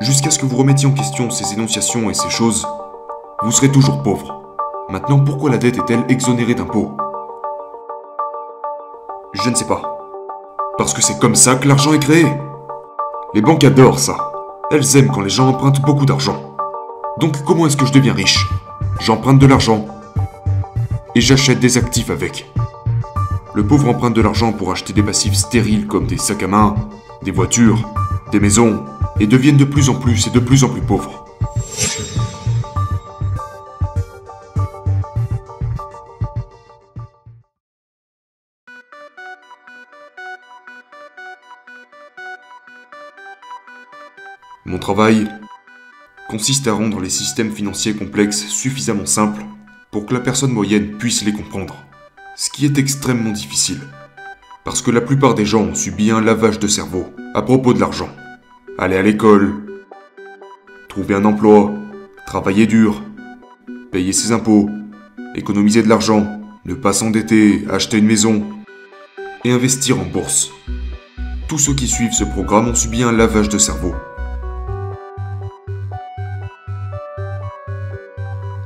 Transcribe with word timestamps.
Jusqu'à 0.00 0.30
ce 0.30 0.38
que 0.38 0.46
vous 0.46 0.56
remettiez 0.56 0.88
en 0.88 0.92
question 0.92 1.30
ces 1.30 1.54
énonciations 1.54 2.10
et 2.10 2.14
ces 2.14 2.30
choses, 2.30 2.66
vous 3.42 3.50
serez 3.50 3.70
toujours 3.70 4.02
pauvre. 4.02 4.42
Maintenant, 4.88 5.20
pourquoi 5.20 5.50
la 5.50 5.58
dette 5.58 5.78
est-elle 5.78 6.04
exonérée 6.08 6.54
d'impôts? 6.54 6.96
Je 9.32 9.50
ne 9.50 9.54
sais 9.54 9.66
pas. 9.66 9.82
Parce 10.78 10.92
que 10.92 11.02
c'est 11.02 11.18
comme 11.18 11.34
ça 11.34 11.56
que 11.56 11.68
l'argent 11.68 11.92
est 11.92 11.98
créé. 11.98 12.26
Les 13.34 13.42
banques 13.42 13.64
adorent 13.64 13.98
ça. 13.98 14.16
Elles 14.70 14.96
aiment 14.96 15.10
quand 15.10 15.20
les 15.20 15.30
gens 15.30 15.48
empruntent 15.48 15.82
beaucoup 15.82 16.06
d'argent. 16.06 16.54
Donc 17.18 17.42
comment 17.44 17.66
est-ce 17.66 17.76
que 17.76 17.86
je 17.86 17.92
deviens 17.92 18.12
riche? 18.14 18.46
J'emprunte 19.00 19.38
de 19.38 19.46
l'argent. 19.46 19.86
Et 21.14 21.20
j'achète 21.20 21.60
des 21.60 21.78
actifs 21.78 22.10
avec. 22.10 22.50
Le 23.54 23.64
pauvre 23.64 23.88
emprunte 23.88 24.14
de 24.14 24.22
l'argent 24.22 24.52
pour 24.52 24.72
acheter 24.72 24.92
des 24.92 25.02
passifs 25.02 25.34
stériles 25.34 25.86
comme 25.86 26.06
des 26.06 26.18
sacs 26.18 26.42
à 26.42 26.48
main, 26.48 26.74
des 27.22 27.30
voitures, 27.30 27.78
des 28.32 28.40
maisons, 28.40 28.84
et 29.20 29.26
deviennent 29.26 29.56
de 29.56 29.64
plus 29.64 29.88
en 29.88 29.94
plus 29.94 30.26
et 30.26 30.30
de 30.30 30.40
plus 30.40 30.64
en 30.64 30.68
plus 30.68 30.82
pauvres. 30.82 31.24
Mon 44.66 44.78
travail 44.78 45.28
consiste 46.28 46.66
à 46.66 46.72
rendre 46.72 46.98
les 47.00 47.10
systèmes 47.10 47.52
financiers 47.52 47.94
complexes 47.94 48.46
suffisamment 48.46 49.06
simples 49.06 49.44
pour 49.92 50.06
que 50.06 50.14
la 50.14 50.20
personne 50.20 50.50
moyenne 50.50 50.98
puisse 50.98 51.24
les 51.24 51.32
comprendre. 51.32 51.76
Ce 52.34 52.50
qui 52.50 52.64
est 52.64 52.78
extrêmement 52.78 53.30
difficile. 53.30 53.80
Parce 54.64 54.82
que 54.82 54.90
la 54.90 55.00
plupart 55.00 55.34
des 55.34 55.44
gens 55.44 55.60
ont 55.60 55.74
subi 55.74 56.10
un 56.10 56.20
lavage 56.20 56.58
de 56.58 56.66
cerveau 56.66 57.14
à 57.34 57.42
propos 57.42 57.74
de 57.74 57.80
l'argent. 57.80 58.08
Aller 58.76 58.96
à 58.96 59.02
l'école, 59.02 59.52
trouver 60.88 61.14
un 61.14 61.24
emploi, 61.24 61.72
travailler 62.26 62.66
dur, 62.66 63.04
payer 63.92 64.12
ses 64.12 64.32
impôts, 64.32 64.68
économiser 65.36 65.80
de 65.84 65.88
l'argent, 65.88 66.26
ne 66.64 66.74
pas 66.74 66.92
s'endetter, 66.92 67.64
acheter 67.70 67.98
une 67.98 68.06
maison 68.06 68.42
et 69.44 69.52
investir 69.52 70.00
en 70.00 70.04
bourse. 70.04 70.50
Tous 71.46 71.58
ceux 71.58 71.74
qui 71.74 71.86
suivent 71.86 72.12
ce 72.12 72.24
programme 72.24 72.66
ont 72.66 72.74
subi 72.74 73.04
un 73.04 73.12
lavage 73.12 73.48
de 73.48 73.58
cerveau. 73.58 73.94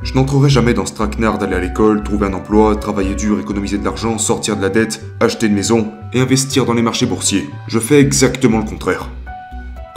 Je 0.03 0.15
n'entrerai 0.15 0.48
jamais 0.48 0.72
dans 0.72 0.87
ce 0.87 0.95
traquenard 0.95 1.37
d'aller 1.37 1.56
à 1.56 1.61
l'école, 1.61 2.03
trouver 2.03 2.28
un 2.28 2.33
emploi, 2.33 2.77
travailler 2.77 3.15
dur, 3.15 3.41
économiser 3.41 3.77
de 3.77 3.84
l'argent, 3.84 4.17
sortir 4.17 4.56
de 4.56 4.62
la 4.62 4.70
dette, 4.70 5.03
acheter 5.20 5.48
une 5.48 5.55
maison 5.55 5.93
et 6.15 6.20
investir 6.22 6.65
dans 6.65 6.72
les 6.72 6.81
marchés 6.81 7.05
boursiers. 7.05 7.50
Je 7.67 7.78
fais 7.78 8.00
exactement 8.00 8.56
le 8.56 8.65
contraire. 8.65 9.11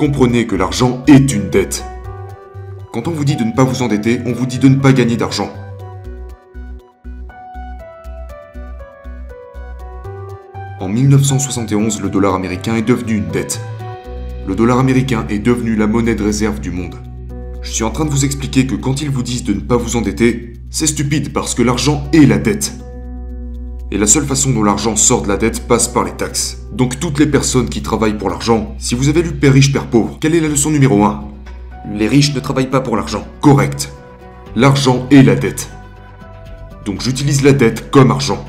Comprenez 0.01 0.47
que 0.47 0.55
l'argent 0.55 1.03
est 1.05 1.31
une 1.31 1.51
dette. 1.51 1.85
Quand 2.91 3.07
on 3.07 3.11
vous 3.11 3.23
dit 3.23 3.35
de 3.35 3.43
ne 3.43 3.51
pas 3.51 3.63
vous 3.63 3.83
endetter, 3.83 4.19
on 4.25 4.33
vous 4.33 4.47
dit 4.47 4.57
de 4.57 4.67
ne 4.67 4.77
pas 4.77 4.93
gagner 4.93 5.15
d'argent. 5.15 5.53
En 10.79 10.87
1971, 10.87 12.01
le 12.01 12.09
dollar 12.09 12.33
américain 12.33 12.75
est 12.77 12.81
devenu 12.81 13.17
une 13.17 13.27
dette. 13.27 13.61
Le 14.47 14.55
dollar 14.55 14.79
américain 14.79 15.23
est 15.29 15.37
devenu 15.37 15.75
la 15.75 15.85
monnaie 15.85 16.15
de 16.15 16.23
réserve 16.23 16.59
du 16.59 16.71
monde. 16.71 16.95
Je 17.61 17.69
suis 17.69 17.83
en 17.83 17.91
train 17.91 18.05
de 18.05 18.09
vous 18.09 18.25
expliquer 18.25 18.65
que 18.65 18.73
quand 18.73 19.03
ils 19.03 19.11
vous 19.11 19.21
disent 19.21 19.43
de 19.43 19.53
ne 19.53 19.59
pas 19.59 19.77
vous 19.77 19.97
endetter, 19.97 20.53
c'est 20.71 20.87
stupide 20.87 21.31
parce 21.31 21.53
que 21.53 21.61
l'argent 21.61 22.09
est 22.11 22.25
la 22.25 22.39
dette. 22.39 22.73
Et 23.93 23.97
la 23.97 24.07
seule 24.07 24.25
façon 24.25 24.51
dont 24.51 24.63
l'argent 24.63 24.95
sort 24.95 25.23
de 25.23 25.27
la 25.27 25.35
dette 25.35 25.67
passe 25.67 25.89
par 25.89 26.05
les 26.05 26.13
taxes. 26.13 26.59
Donc 26.71 26.97
toutes 27.01 27.19
les 27.19 27.25
personnes 27.25 27.67
qui 27.67 27.81
travaillent 27.81 28.17
pour 28.17 28.29
l'argent, 28.29 28.73
si 28.77 28.95
vous 28.95 29.09
avez 29.09 29.21
lu 29.21 29.33
Père 29.33 29.51
riche, 29.51 29.73
Père 29.73 29.87
pauvre, 29.87 30.17
quelle 30.21 30.33
est 30.33 30.39
la 30.39 30.47
leçon 30.47 30.71
numéro 30.71 31.03
1 31.03 31.25
Les 31.95 32.07
riches 32.07 32.33
ne 32.33 32.39
travaillent 32.39 32.69
pas 32.69 32.79
pour 32.79 32.95
l'argent. 32.95 33.27
Correct. 33.41 33.91
L'argent 34.55 35.07
est 35.11 35.23
la 35.23 35.35
dette. 35.35 35.69
Donc 36.85 37.01
j'utilise 37.01 37.43
la 37.43 37.51
dette 37.51 37.91
comme 37.91 38.11
argent. 38.11 38.45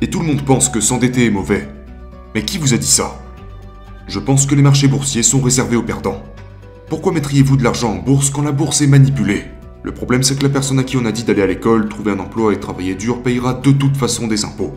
Et 0.00 0.10
tout 0.10 0.18
le 0.18 0.26
monde 0.26 0.44
pense 0.44 0.68
que 0.68 0.80
s'endetter 0.80 1.26
est 1.26 1.30
mauvais. 1.30 1.68
Mais 2.34 2.42
qui 2.42 2.58
vous 2.58 2.74
a 2.74 2.76
dit 2.76 2.84
ça? 2.84 3.22
Je 4.08 4.18
pense 4.18 4.46
que 4.46 4.56
les 4.56 4.62
marchés 4.62 4.88
boursiers 4.88 5.22
sont 5.22 5.40
réservés 5.40 5.76
aux 5.76 5.84
perdants. 5.84 6.24
Pourquoi 6.88 7.12
mettriez-vous 7.12 7.56
de 7.56 7.62
l'argent 7.62 7.92
en 7.92 7.98
bourse 8.02 8.30
quand 8.30 8.42
la 8.42 8.50
bourse 8.50 8.80
est 8.80 8.88
manipulée? 8.88 9.44
Le 9.82 9.92
problème 9.92 10.22
c'est 10.22 10.36
que 10.36 10.42
la 10.44 10.48
personne 10.48 10.78
à 10.78 10.84
qui 10.84 10.96
on 10.96 11.04
a 11.04 11.12
dit 11.12 11.24
d'aller 11.24 11.42
à 11.42 11.46
l'école, 11.46 11.88
trouver 11.88 12.12
un 12.12 12.18
emploi 12.18 12.52
et 12.52 12.60
travailler 12.60 12.94
dur 12.94 13.22
payera 13.22 13.54
de 13.54 13.72
toute 13.72 13.96
façon 13.96 14.26
des 14.26 14.44
impôts. 14.44 14.72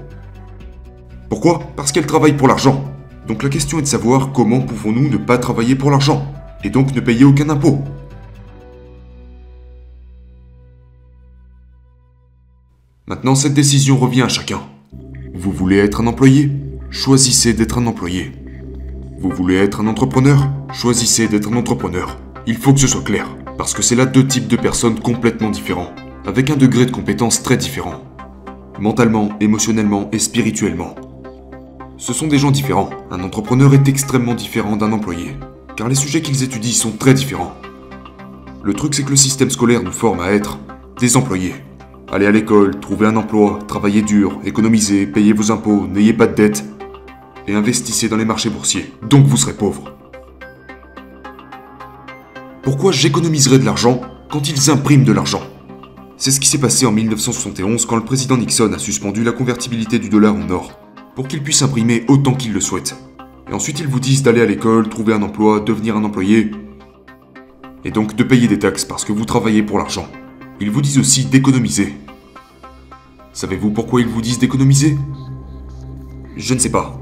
Pourquoi? 1.30 1.60
Parce 1.76 1.92
qu'elle 1.92 2.08
travaille 2.08 2.38
pour 2.38 2.48
l'argent. 2.48 2.84
Donc 3.28 3.44
la 3.44 3.50
question 3.50 3.80
est 3.80 3.84
de 3.84 3.88
savoir 3.88 4.32
comment 4.32 4.62
pouvons-nous 4.62 5.10
ne 5.10 5.18
pas 5.18 5.38
travailler 5.38 5.76
pour 5.76 5.92
l'argent 5.92 6.32
et 6.64 6.70
donc 6.70 6.96
ne 6.96 7.00
payer 7.00 7.26
aucun 7.26 7.50
impôt. 7.50 7.80
Maintenant, 13.08 13.36
cette 13.36 13.54
décision 13.54 13.98
revient 13.98 14.24
à 14.24 14.30
chacun. 14.30 14.62
Vous 15.36 15.52
voulez 15.52 15.78
être 15.78 16.02
un 16.02 16.08
employé? 16.08 16.52
Choisissez 16.90 17.54
d'être 17.54 17.78
un 17.78 17.86
employé. 17.86 18.32
Vous 19.20 19.30
voulez 19.30 19.58
être 19.58 19.82
un 19.82 19.88
entrepreneur? 19.88 20.50
Choisissez 20.74 21.28
d'être 21.28 21.52
un 21.52 21.58
entrepreneur. 21.58 22.18
Il 22.48 22.58
faut 22.58 22.74
que 22.74 22.80
ce 22.80 22.88
soit 22.88 23.04
clair, 23.04 23.28
parce 23.58 23.74
que 23.74 23.82
c'est 23.82 23.96
là 23.96 24.06
deux 24.06 24.28
types 24.28 24.48
de 24.48 24.58
personnes 24.58 25.00
complètement 25.00 25.50
différents, 25.50 25.94
avec 26.26 26.50
un 26.50 26.56
degré 26.56 26.86
de 26.86 26.92
compétence 26.92 27.42
très 27.42 27.58
différent. 27.58 28.04
Mentalement, 28.80 29.30
émotionnellement 29.40 30.10
et 30.12 30.20
spirituellement. 30.20 30.96
Ce 31.98 32.12
sont 32.12 32.28
des 32.28 32.38
gens 32.38 32.52
différents. 32.52 32.90
Un 33.10 33.24
entrepreneur 33.24 33.74
est 33.74 33.88
extrêmement 33.88 34.34
différent 34.34 34.76
d'un 34.76 34.92
employé, 34.92 35.38
car 35.78 35.88
les 35.88 35.96
sujets 35.96 36.22
qu'ils 36.22 36.44
étudient 36.44 36.74
sont 36.74 36.92
très 36.92 37.14
différents. 37.14 37.54
Le 38.64 38.74
truc 38.74 38.94
c'est 38.94 39.04
que 39.04 39.12
le 39.12 39.16
système 39.16 39.50
scolaire 39.50 39.84
nous 39.84 39.92
forme 39.92 40.20
à 40.20 40.32
être 40.32 40.60
des 41.00 41.16
employés. 41.16 41.56
Allez 42.12 42.28
à 42.28 42.32
l'école, 42.32 42.80
trouver 42.80 43.08
un 43.08 43.16
emploi, 43.16 43.60
travailler 43.68 44.02
dur, 44.02 44.40
économiser, 44.44 45.08
payer 45.08 45.34
vos 45.34 45.52
impôts, 45.52 45.88
n'ayez 45.88 46.14
pas 46.14 46.28
de 46.28 46.36
dettes, 46.36 46.66
et 47.48 47.56
investissez 47.56 48.10
dans 48.10 48.18
les 48.18 48.26
marchés 48.26 48.50
boursiers. 48.50 48.94
Donc 49.08 49.26
vous 49.26 49.38
serez 49.38 49.54
pauvre. 49.54 49.95
Pourquoi 52.66 52.92
j'économiserai 52.92 53.60
de 53.60 53.64
l'argent 53.64 54.02
quand 54.32 54.50
ils 54.50 54.72
impriment 54.72 55.04
de 55.04 55.12
l'argent? 55.12 55.44
C'est 56.18 56.32
ce 56.32 56.40
qui 56.40 56.48
s'est 56.48 56.58
passé 56.58 56.88
en 56.88 56.92
1971 56.92 57.86
quand 57.86 57.96
le 57.96 58.04
président 58.04 58.38
Nixon 58.38 58.74
a 58.74 58.80
suspendu 58.80 59.24
la 59.24 59.34
convertibilité 59.34 60.00
du 60.00 60.10
dollar 60.10 60.34
en 60.34 60.50
or, 60.50 60.72
pour 61.14 61.28
qu'il 61.28 61.44
puisse 61.44 61.62
imprimer 61.62 62.06
autant 62.08 62.34
qu'il 62.34 62.54
le 62.54 62.60
souhaite. 62.60 62.96
Et 63.52 63.54
ensuite 63.54 63.82
ils 63.82 63.88
vous 63.88 64.00
disent 64.00 64.24
d'aller 64.24 64.42
à 64.42 64.48
l'école, 64.48 64.90
trouver 64.90 65.14
un 65.14 65.22
emploi, 65.22 65.60
devenir 65.60 65.96
un 65.96 66.04
employé, 66.04 66.50
et 67.84 67.92
donc 67.92 68.16
de 68.16 68.24
payer 68.24 68.48
des 68.48 68.58
taxes 68.58 68.84
parce 68.84 69.06
que 69.06 69.14
vous 69.14 69.26
travaillez 69.26 69.62
pour 69.62 69.78
l'argent. 69.78 70.08
Ils 70.60 70.72
vous 70.72 70.82
disent 70.82 70.98
aussi 70.98 71.26
d'économiser. 71.26 71.96
Savez-vous 73.32 73.70
pourquoi 73.70 74.02
ils 74.02 74.08
vous 74.08 74.24
disent 74.24 74.40
d'économiser? 74.40 74.98
Je 76.36 76.56
ne 76.56 76.60
sais 76.60 76.72
pas. 76.72 77.00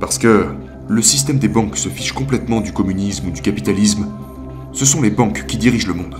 Parce 0.00 0.16
que 0.16 0.46
le 0.88 1.02
système 1.02 1.38
des 1.38 1.48
banques 1.48 1.76
se 1.76 1.88
fiche 1.88 2.12
complètement 2.12 2.60
du 2.60 2.72
communisme 2.72 3.28
ou 3.28 3.30
du 3.30 3.40
capitalisme. 3.40 4.08
Ce 4.72 4.84
sont 4.84 5.00
les 5.00 5.10
banques 5.10 5.46
qui 5.46 5.56
dirigent 5.56 5.86
le 5.86 5.94
monde. 5.94 6.16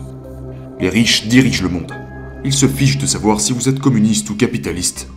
Les 0.81 0.89
riches 0.89 1.27
dirigent 1.27 1.63
le 1.63 1.69
monde. 1.69 1.93
Ils 2.45 2.53
se 2.53 2.67
fichent 2.67 2.99
de 2.99 3.07
savoir 3.07 3.41
si 3.41 3.53
vous 3.53 3.69
êtes 3.69 3.81
communiste 3.81 4.31
ou 4.31 4.35
capitaliste. 4.35 5.09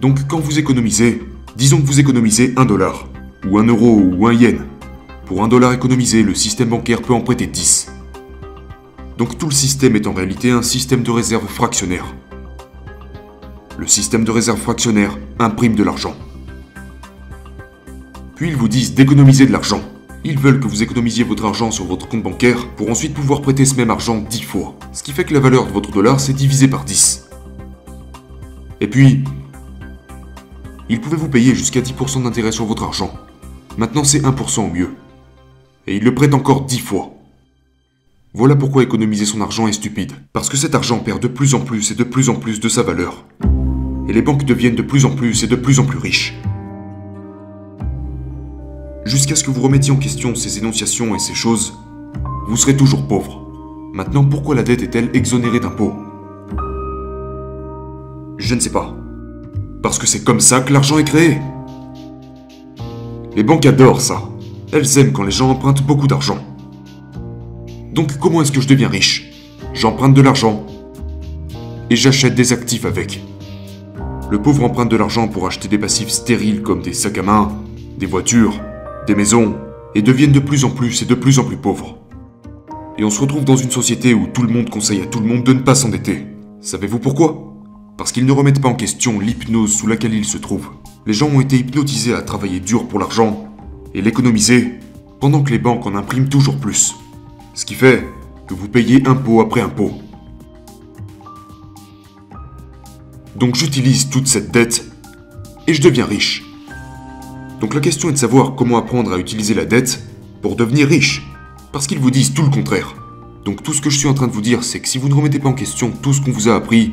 Donc 0.00 0.26
quand 0.28 0.40
vous 0.40 0.58
économisez, 0.58 1.22
disons 1.56 1.80
que 1.80 1.86
vous 1.86 2.00
économisez 2.00 2.54
un 2.56 2.64
dollar, 2.64 3.06
ou 3.46 3.58
un 3.58 3.66
euro, 3.66 3.98
ou 3.98 4.26
un 4.26 4.32
yen. 4.32 4.66
Pour 5.26 5.42
un 5.42 5.48
dollar 5.48 5.72
économisé, 5.72 6.22
le 6.22 6.34
système 6.34 6.70
bancaire 6.70 7.02
peut 7.02 7.14
en 7.14 7.20
prêter 7.20 7.46
10. 7.46 7.92
Donc 9.18 9.38
tout 9.38 9.46
le 9.46 9.54
système 9.54 9.94
est 9.94 10.06
en 10.06 10.12
réalité 10.12 10.50
un 10.50 10.62
système 10.62 11.02
de 11.02 11.10
réserve 11.10 11.46
fractionnaire. 11.46 12.14
Le 13.78 13.86
système 13.86 14.24
de 14.24 14.30
réserve 14.30 14.58
fractionnaire 14.58 15.18
imprime 15.38 15.74
de 15.74 15.82
l'argent. 15.82 16.16
Puis 18.36 18.48
ils 18.48 18.56
vous 18.56 18.68
disent 18.68 18.94
d'économiser 18.94 19.46
de 19.46 19.52
l'argent. 19.52 19.80
Ils 20.24 20.38
veulent 20.38 20.58
que 20.58 20.66
vous 20.66 20.82
économisiez 20.82 21.22
votre 21.22 21.44
argent 21.44 21.70
sur 21.70 21.84
votre 21.84 22.08
compte 22.08 22.22
bancaire 22.22 22.68
pour 22.70 22.90
ensuite 22.90 23.14
pouvoir 23.14 23.42
prêter 23.42 23.64
ce 23.64 23.76
même 23.76 23.90
argent 23.90 24.18
10 24.18 24.42
fois. 24.42 24.74
Ce 24.92 25.02
qui 25.02 25.12
fait 25.12 25.24
que 25.24 25.34
la 25.34 25.40
valeur 25.40 25.66
de 25.66 25.72
votre 25.72 25.92
dollar 25.92 26.18
s'est 26.18 26.32
divisée 26.32 26.66
par 26.66 26.84
10. 26.84 27.28
Et 28.80 28.88
puis, 28.88 29.22
ils 30.88 31.00
pouvaient 31.00 31.16
vous 31.16 31.28
payer 31.28 31.54
jusqu'à 31.54 31.80
10% 31.80 32.24
d'intérêt 32.24 32.50
sur 32.50 32.64
votre 32.64 32.82
argent. 32.82 33.14
Maintenant 33.78 34.02
c'est 34.02 34.20
1% 34.20 34.60
au 34.62 34.72
mieux. 34.72 34.90
Et 35.86 35.96
ils 35.96 36.04
le 36.04 36.14
prêtent 36.14 36.34
encore 36.34 36.62
10 36.62 36.80
fois. 36.80 37.10
Voilà 38.32 38.56
pourquoi 38.56 38.82
économiser 38.82 39.26
son 39.26 39.42
argent 39.42 39.68
est 39.68 39.72
stupide. 39.72 40.12
Parce 40.32 40.48
que 40.48 40.56
cet 40.56 40.74
argent 40.74 40.98
perd 40.98 41.22
de 41.22 41.28
plus 41.28 41.54
en 41.54 41.60
plus 41.60 41.92
et 41.92 41.94
de 41.94 42.04
plus 42.04 42.28
en 42.28 42.34
plus 42.34 42.58
de 42.58 42.68
sa 42.68 42.82
valeur. 42.82 43.26
Et 44.08 44.12
les 44.12 44.22
banques 44.22 44.44
deviennent 44.44 44.74
de 44.74 44.82
plus 44.82 45.04
en 45.04 45.10
plus 45.10 45.44
et 45.44 45.46
de 45.46 45.56
plus 45.56 45.78
en 45.78 45.84
plus 45.84 45.98
riches. 45.98 46.34
Jusqu'à 49.04 49.36
ce 49.36 49.44
que 49.44 49.50
vous 49.50 49.60
remettiez 49.60 49.92
en 49.92 49.96
question 49.96 50.34
ces 50.34 50.58
énonciations 50.58 51.14
et 51.14 51.18
ces 51.18 51.34
choses, 51.34 51.74
vous 52.48 52.56
serez 52.56 52.74
toujours 52.74 53.06
pauvre. 53.06 53.46
Maintenant, 53.92 54.24
pourquoi 54.24 54.54
la 54.54 54.62
dette 54.62 54.82
est-elle 54.82 55.10
exonérée 55.12 55.60
d'impôts? 55.60 55.92
Je 58.38 58.54
ne 58.54 58.60
sais 58.60 58.72
pas. 58.72 58.96
Parce 59.82 59.98
que 59.98 60.06
c'est 60.06 60.24
comme 60.24 60.40
ça 60.40 60.62
que 60.62 60.72
l'argent 60.72 60.96
est 60.96 61.04
créé. 61.04 61.38
Les 63.36 63.42
banques 63.42 63.66
adorent 63.66 64.00
ça. 64.00 64.22
Elles 64.72 64.98
aiment 64.98 65.12
quand 65.12 65.22
les 65.22 65.30
gens 65.30 65.50
empruntent 65.50 65.86
beaucoup 65.86 66.06
d'argent. 66.06 66.38
Donc 67.92 68.18
comment 68.18 68.40
est-ce 68.40 68.52
que 68.52 68.62
je 68.62 68.68
deviens 68.68 68.88
riche? 68.88 69.30
J'emprunte 69.74 70.14
de 70.14 70.22
l'argent 70.22 70.64
et 71.90 71.96
j'achète 71.96 72.34
des 72.34 72.54
actifs 72.54 72.86
avec. 72.86 73.22
Le 74.30 74.40
pauvre 74.40 74.64
emprunte 74.64 74.90
de 74.90 74.96
l'argent 74.96 75.28
pour 75.28 75.46
acheter 75.46 75.68
des 75.68 75.78
passifs 75.78 76.08
stériles 76.08 76.62
comme 76.62 76.80
des 76.80 76.94
sacs 76.94 77.18
à 77.18 77.22
main, 77.22 77.52
des 77.98 78.06
voitures, 78.06 78.58
des 79.06 79.14
maisons, 79.14 79.56
et 79.94 80.02
deviennent 80.02 80.32
de 80.32 80.40
plus 80.40 80.64
en 80.64 80.70
plus 80.70 81.02
et 81.02 81.04
de 81.04 81.14
plus 81.14 81.38
en 81.38 81.44
plus 81.44 81.56
pauvres. 81.56 81.98
Et 82.98 83.04
on 83.04 83.10
se 83.10 83.20
retrouve 83.20 83.44
dans 83.44 83.56
une 83.56 83.70
société 83.70 84.14
où 84.14 84.26
tout 84.26 84.42
le 84.42 84.52
monde 84.52 84.70
conseille 84.70 85.02
à 85.02 85.06
tout 85.06 85.20
le 85.20 85.26
monde 85.26 85.44
de 85.44 85.52
ne 85.52 85.60
pas 85.60 85.74
s'endetter. 85.74 86.26
Savez-vous 86.60 86.98
pourquoi? 86.98 87.54
Parce 87.96 88.12
qu'ils 88.12 88.26
ne 88.26 88.32
remettent 88.32 88.60
pas 88.60 88.68
en 88.68 88.74
question 88.74 89.20
l'hypnose 89.20 89.74
sous 89.74 89.86
laquelle 89.86 90.14
ils 90.14 90.24
se 90.24 90.38
trouvent. 90.38 90.70
Les 91.06 91.12
gens 91.12 91.28
ont 91.28 91.40
été 91.40 91.56
hypnotisés 91.56 92.14
à 92.14 92.22
travailler 92.22 92.60
dur 92.60 92.88
pour 92.88 92.98
l'argent 92.98 93.48
et 93.94 94.02
l'économiser, 94.02 94.80
pendant 95.20 95.42
que 95.42 95.50
les 95.50 95.58
banques 95.58 95.86
en 95.86 95.94
impriment 95.94 96.28
toujours 96.28 96.58
plus. 96.58 96.94
Ce 97.54 97.64
qui 97.64 97.74
fait 97.74 98.04
que 98.46 98.54
vous 98.54 98.68
payez 98.68 99.06
impôt 99.06 99.40
après 99.40 99.60
impôt. 99.60 99.92
Donc 103.36 103.54
j'utilise 103.56 104.08
toute 104.10 104.28
cette 104.28 104.52
dette 104.52 104.84
et 105.66 105.74
je 105.74 105.82
deviens 105.82 106.06
riche. 106.06 106.44
Donc 107.64 107.72
la 107.72 107.80
question 107.80 108.10
est 108.10 108.12
de 108.12 108.18
savoir 108.18 108.56
comment 108.56 108.76
apprendre 108.76 109.10
à 109.14 109.18
utiliser 109.18 109.54
la 109.54 109.64
dette 109.64 110.02
pour 110.42 110.54
devenir 110.54 110.86
riche. 110.86 111.26
Parce 111.72 111.86
qu'ils 111.86 111.98
vous 111.98 112.10
disent 112.10 112.34
tout 112.34 112.42
le 112.42 112.50
contraire. 112.50 112.94
Donc 113.46 113.62
tout 113.62 113.72
ce 113.72 113.80
que 113.80 113.88
je 113.88 113.96
suis 113.96 114.06
en 114.06 114.12
train 114.12 114.26
de 114.26 114.32
vous 114.32 114.42
dire, 114.42 114.62
c'est 114.62 114.80
que 114.80 114.86
si 114.86 114.98
vous 114.98 115.08
ne 115.08 115.14
remettez 115.14 115.38
pas 115.38 115.48
en 115.48 115.54
question 115.54 115.90
tout 115.90 116.12
ce 116.12 116.20
qu'on 116.20 116.30
vous 116.30 116.50
a 116.50 116.56
appris, 116.56 116.92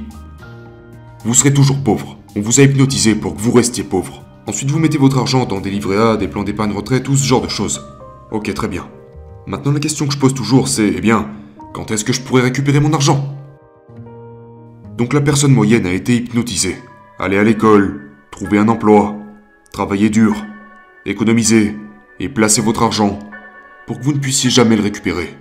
vous 1.25 1.33
serez 1.33 1.53
toujours 1.53 1.83
pauvre. 1.83 2.17
On 2.37 2.39
vous 2.39 2.61
a 2.61 2.63
hypnotisé 2.63 3.15
pour 3.15 3.35
que 3.35 3.41
vous 3.41 3.51
restiez 3.51 3.83
pauvre. 3.83 4.23
Ensuite, 4.47 4.71
vous 4.71 4.79
mettez 4.79 4.97
votre 4.97 5.17
argent 5.17 5.45
dans 5.45 5.59
des 5.59 5.71
livrets 5.71 5.97
A, 5.97 6.15
des 6.15 6.29
plans 6.29 6.43
d'épargne 6.43 6.71
retraite, 6.71 7.03
tout 7.03 7.17
ce 7.17 7.27
genre 7.27 7.41
de 7.41 7.49
choses. 7.49 7.85
Ok, 8.31 8.53
très 8.53 8.69
bien. 8.69 8.87
Maintenant, 9.47 9.73
la 9.73 9.79
question 9.81 10.07
que 10.07 10.13
je 10.13 10.19
pose 10.19 10.33
toujours, 10.33 10.69
c'est, 10.69 10.87
eh 10.87 11.01
bien, 11.01 11.31
quand 11.73 11.91
est-ce 11.91 12.05
que 12.05 12.13
je 12.13 12.21
pourrais 12.21 12.43
récupérer 12.43 12.79
mon 12.79 12.93
argent? 12.93 13.35
Donc 14.97 15.11
la 15.11 15.19
personne 15.19 15.51
moyenne 15.51 15.85
a 15.85 15.91
été 15.91 16.15
hypnotisée. 16.15 16.77
Aller 17.19 17.37
à 17.37 17.43
l'école, 17.43 18.09
trouver 18.31 18.57
un 18.57 18.69
emploi, 18.69 19.17
travailler 19.73 20.09
dur, 20.09 20.45
économiser 21.05 21.75
et 22.19 22.29
placer 22.29 22.61
votre 22.61 22.83
argent 22.83 23.19
pour 23.87 23.99
que 23.99 24.03
vous 24.03 24.13
ne 24.13 24.19
puissiez 24.19 24.49
jamais 24.49 24.75
le 24.75 24.83
récupérer. 24.83 25.35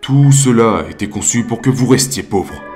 Tout 0.00 0.32
cela 0.32 0.84
a 0.86 0.90
été 0.90 1.08
conçu 1.08 1.44
pour 1.44 1.60
que 1.60 1.70
vous 1.70 1.86
restiez 1.86 2.22
pauvre. 2.22 2.71